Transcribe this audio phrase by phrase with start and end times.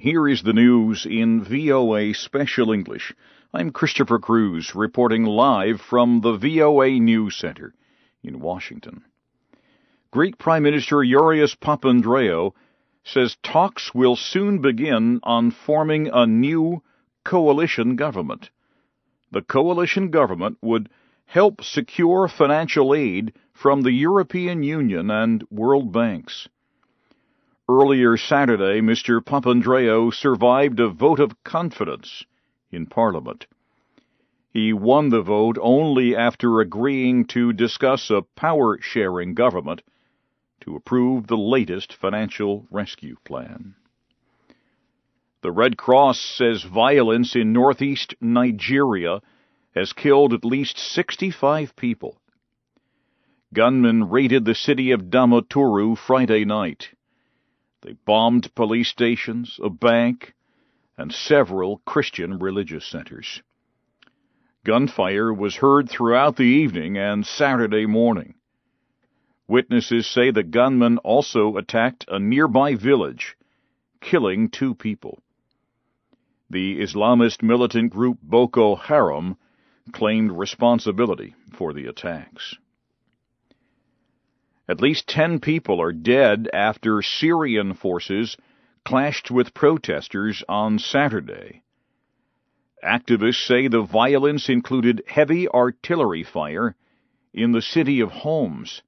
[0.00, 3.12] Here is the news in VOA Special English.
[3.52, 7.74] I'm Christopher Cruise reporting live from the VOA News Center
[8.22, 9.02] in Washington.
[10.12, 12.52] Greek Prime Minister Yurios Papandreou
[13.02, 16.80] says talks will soon begin on forming a new
[17.24, 18.50] coalition government.
[19.32, 20.90] The coalition government would
[21.24, 26.48] help secure financial aid from the European Union and World Banks.
[27.70, 29.20] Earlier Saturday, Mr.
[29.20, 32.24] Papandreou survived a vote of confidence
[32.70, 33.46] in Parliament.
[34.50, 39.82] He won the vote only after agreeing to discuss a power sharing government
[40.62, 43.74] to approve the latest financial rescue plan.
[45.42, 49.20] The Red Cross says violence in northeast Nigeria
[49.74, 52.18] has killed at least 65 people.
[53.52, 56.94] Gunmen raided the city of Damaturu Friday night.
[57.82, 60.34] They bombed police stations, a bank,
[60.96, 63.42] and several Christian religious centers.
[64.64, 68.34] Gunfire was heard throughout the evening and Saturday morning.
[69.46, 73.36] Witnesses say the gunman also attacked a nearby village,
[74.00, 75.22] killing two people.
[76.50, 79.36] The Islamist militant group Boko Haram
[79.92, 82.56] claimed responsibility for the attacks.
[84.68, 88.36] At least ten people are dead after Syrian forces
[88.84, 91.62] clashed with protesters on Saturday.
[92.84, 96.76] Activists say the violence included heavy artillery fire
[97.32, 98.82] in the city of Homs.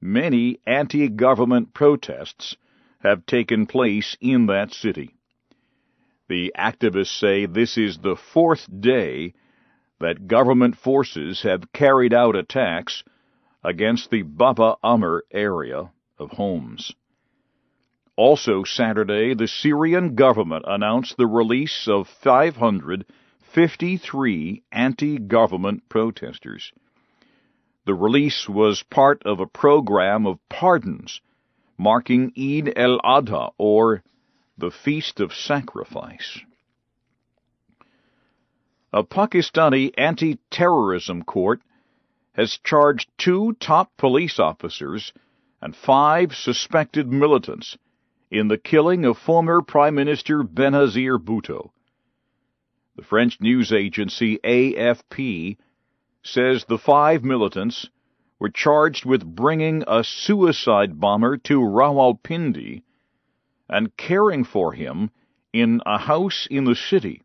[0.00, 2.56] Many anti government protests
[3.00, 5.16] have taken place in that city.
[6.28, 9.34] The activists say this is the fourth day
[9.98, 13.02] that government forces have carried out attacks
[13.62, 16.94] against the Baba Amr area of Homs.
[18.16, 26.72] Also Saturday, the Syrian government announced the release of 553 anti-government protesters.
[27.86, 31.20] The release was part of a program of pardons
[31.80, 34.02] marking Eid el-Adha, or
[34.58, 36.40] the Feast of Sacrifice.
[38.92, 41.62] A Pakistani anti-terrorism court
[42.40, 45.12] has charged two top police officers
[45.60, 47.76] and five suspected militants
[48.30, 51.70] in the killing of former Prime Minister Benazir Bhutto.
[52.96, 55.58] The French news agency AFP
[56.22, 57.90] says the five militants
[58.38, 62.82] were charged with bringing a suicide bomber to Rawalpindi
[63.68, 65.10] and caring for him
[65.52, 67.22] in a house in the city.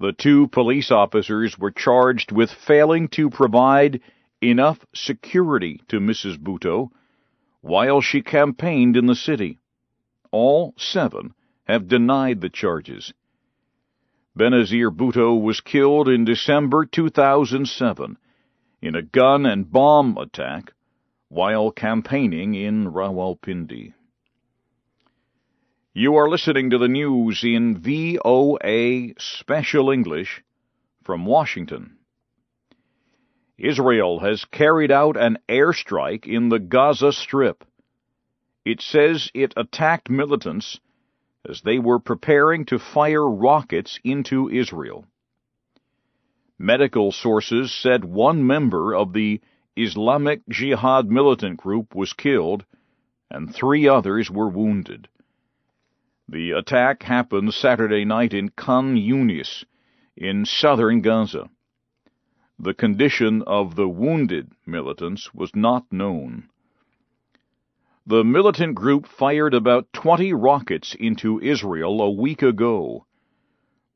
[0.00, 4.00] The two police officers were charged with failing to provide
[4.40, 6.38] enough security to Mrs.
[6.38, 6.90] Bhutto
[7.60, 9.58] while she campaigned in the city.
[10.30, 11.34] All seven
[11.64, 13.12] have denied the charges.
[14.34, 18.16] Benazir Bhutto was killed in December 2007
[18.80, 20.72] in a gun and bomb attack
[21.28, 23.92] while campaigning in Rawalpindi.
[25.92, 30.40] You are listening to the news in VOA Special English
[31.02, 31.96] from Washington.
[33.58, 37.64] Israel has carried out an airstrike in the Gaza Strip.
[38.64, 40.78] It says it attacked militants
[41.44, 45.06] as they were preparing to fire rockets into Israel.
[46.56, 49.40] Medical sources said one member of the
[49.76, 52.64] Islamic Jihad militant group was killed
[53.28, 55.08] and three others were wounded.
[56.32, 59.64] The attack happened Saturday night in Khan Yunis,
[60.16, 61.50] in southern Gaza.
[62.56, 66.48] The condition of the wounded militants was not known.
[68.06, 73.06] The militant group fired about 20 rockets into Israel a week ago.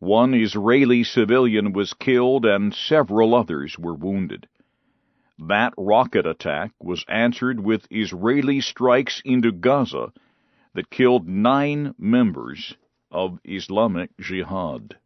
[0.01, 4.49] One Israeli civilian was killed and several others were wounded.
[5.39, 10.13] That rocket attack was answered with Israeli strikes into Gaza
[10.75, 12.75] that killed nine members
[13.11, 14.97] of Islamic Jihad.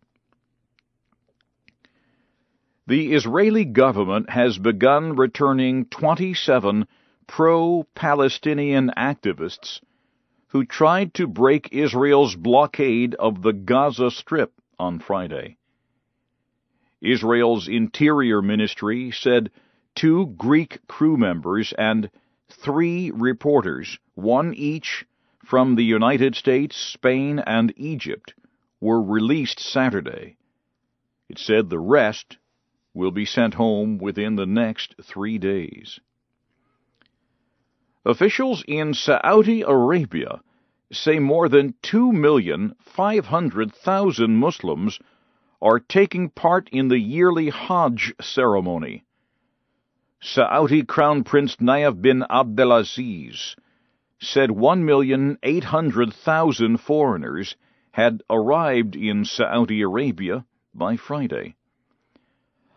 [2.87, 6.87] The Israeli government has begun returning 27
[7.27, 9.81] pro-Palestinian activists
[10.49, 15.59] who tried to break Israel's blockade of the Gaza Strip on Friday.
[17.03, 19.51] Israel's Interior Ministry said
[19.95, 22.11] two Greek crew members and
[22.49, 25.05] three reporters, one each
[25.49, 28.35] from the United States, Spain, and Egypt
[28.83, 30.37] were released Saturday.
[31.31, 32.37] It said the rest
[32.93, 36.01] will be sent home within the next three days.
[38.05, 40.43] Officials in Saudi Arabia
[40.93, 44.99] say more than 2,500,000 Muslims
[45.63, 49.03] are taking part in the yearly Hajj ceremony.
[50.21, 53.57] Saudi Crown Prince Nayef bin Abdelaziz
[54.21, 57.57] said 1,800,000 foreigners
[57.93, 60.45] had arrived in Saudi Arabia
[60.75, 61.55] by Friday.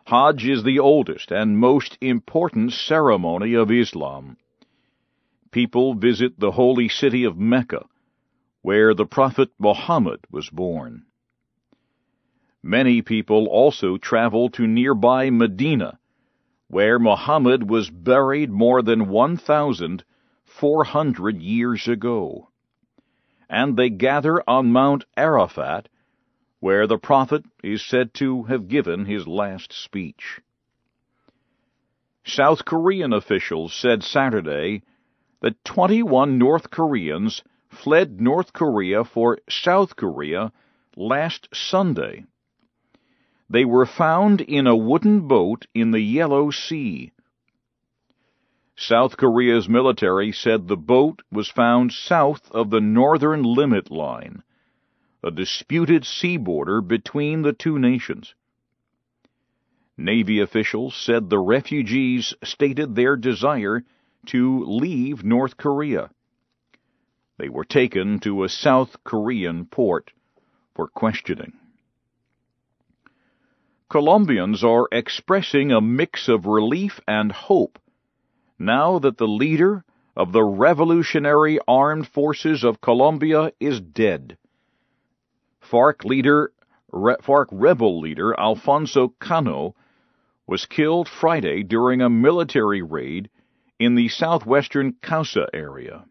[0.06, 4.38] Hajj is the oldest and most important ceremony of Islam.
[5.52, 7.86] People visit the holy city of Mecca,
[8.62, 11.06] where the Prophet Muhammad was born.
[12.64, 16.00] Many people also travel to nearby Medina,
[16.68, 19.10] where Muhammad was buried more than
[20.60, 22.50] 1,400 years ago.
[23.50, 25.90] And they gather on Mount Arafat,
[26.60, 30.42] where the Prophet is said to have given his last speech.
[32.24, 34.84] South Korean officials said Saturday
[35.42, 40.52] that 21 North Koreans fled North Korea for South Korea
[40.96, 42.26] last Sunday.
[43.50, 47.12] They were found in a wooden boat in the Yellow Sea.
[48.82, 54.42] South Korea's military said the boat was found south of the northern limit line,
[55.24, 58.34] a disputed sea border between the two nations.
[59.96, 63.84] Navy officials said the refugees stated their desire
[64.26, 66.10] to leave North Korea.
[67.38, 70.12] They were taken to a South Korean port
[70.74, 71.54] for questioning.
[73.90, 77.78] Colombians are expressing a mix of relief and hope
[78.62, 79.84] now that the leader
[80.16, 84.38] of the Revolutionary Armed Forces of Colombia is dead.
[85.60, 86.52] FARC leader
[86.92, 89.76] Re, FARC rebel leader Alfonso Cano
[90.46, 93.30] was killed Friday during a military raid
[93.80, 96.06] in the southwestern Cauca area.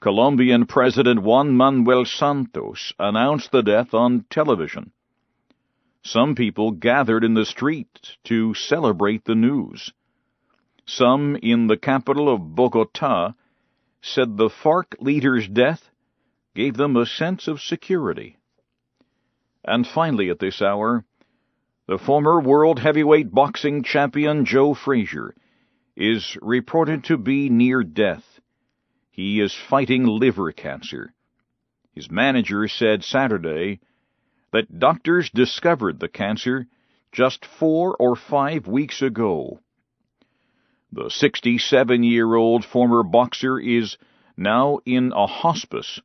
[0.00, 4.92] Colombian President Juan Manuel Santos announced the death on television.
[6.02, 9.92] Some people gathered in the street to celebrate the news.
[10.86, 13.32] Some in the capital of Bogota
[14.02, 15.90] said the FARC leader's death
[16.54, 18.38] gave them a sense of security.
[19.64, 21.04] And finally, at this hour,
[21.86, 25.34] the former world heavyweight boxing champion Joe Frazier
[25.96, 28.40] is reported to be near death.
[29.10, 31.12] He is fighting liver cancer.
[31.92, 33.80] His manager said Saturday
[34.52, 36.66] that doctors discovered the cancer
[37.12, 39.60] just four or five weeks ago.
[40.92, 43.96] The 67 year old former boxer is
[44.36, 46.00] now in a hospice,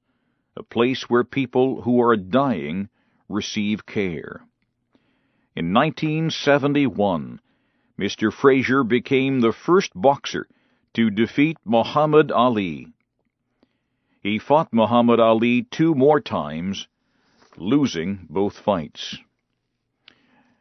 [0.55, 2.89] a place where people who are dying
[3.27, 4.45] receive care.
[5.55, 7.41] In 1971,
[7.97, 8.31] Mr.
[8.31, 10.47] Frazier became the first boxer
[10.93, 12.93] to defeat Muhammad Ali.
[14.21, 16.87] He fought Muhammad Ali two more times
[17.57, 19.17] losing both fights.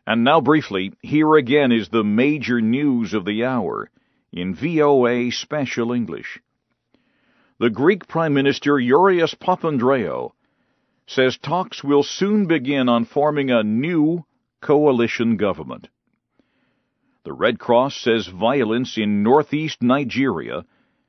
[0.06, 3.90] And now, briefly, here again is the major news of the hour
[4.34, 6.40] in VOA Special English.
[7.58, 10.32] The Greek Prime Minister Urias Papandreou
[11.06, 14.24] says talks will soon begin on forming a new
[14.60, 15.88] coalition government.
[17.24, 20.64] The Red Cross says violence in northeast Nigeria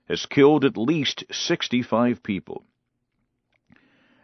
[0.07, 2.63] has killed at least 65 people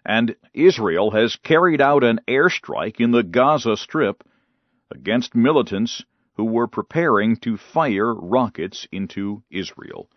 [0.06, 4.24] and Israel has carried out an airstrike in the Gaza Strip
[4.90, 6.04] against militants
[6.34, 10.10] who were preparing to fire rockets into Israel.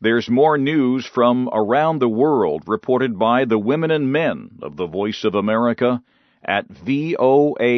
[0.00, 4.86] There's more news from around the world reported by the women and men of the
[4.86, 6.02] Voice of America
[6.42, 7.74] at voanews.com.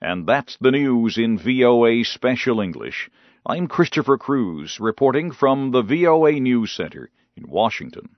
[0.00, 3.10] And that's the news in VOA Special English.
[3.44, 8.16] I'm Christopher Cruise, reporting from the VOA News Center in Washington.